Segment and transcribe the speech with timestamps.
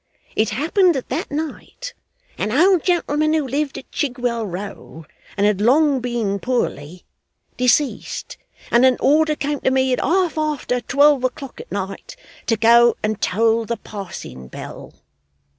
[0.35, 1.93] It happened that that night,
[2.35, 5.05] an old gentleman who lived at Chigwell Row,
[5.37, 7.03] and had long been poorly,
[7.55, 8.35] deceased,
[8.71, 12.15] and an order came to me at half after twelve o'clock at night
[12.47, 15.03] to go and toll the passing bell.